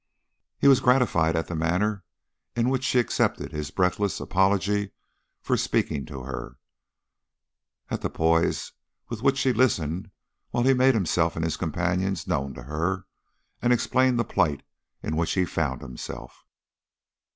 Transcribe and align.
He 0.57 0.67
was 0.67 0.79
gratified 0.79 1.35
at 1.35 1.45
the 1.47 1.53
manner 1.53 2.03
in 2.55 2.69
which 2.69 2.83
she 2.83 2.97
accepted 2.97 3.51
his 3.51 3.69
breathless 3.69 4.19
apology 4.19 4.93
for 5.43 5.55
speaking 5.55 6.07
to 6.07 6.21
her, 6.23 6.57
at 7.87 8.01
the 8.01 8.09
poise 8.09 8.71
with 9.09 9.21
which 9.21 9.37
she 9.37 9.53
listened 9.53 10.09
while 10.49 10.63
he 10.63 10.73
made 10.73 10.95
himself 10.95 11.35
and 11.35 11.45
his 11.45 11.55
companions 11.55 12.25
known 12.25 12.55
to 12.55 12.63
her 12.63 13.05
and 13.61 13.71
explained 13.71 14.17
the 14.17 14.25
plight 14.25 14.63
in 15.03 15.15
which 15.15 15.33
he 15.33 15.45
found 15.45 15.83
himself. 15.83 16.47